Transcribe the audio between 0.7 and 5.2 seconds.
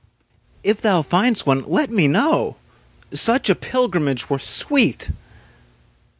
thou find'st one, let me know; Such a pilgrimage were sweet.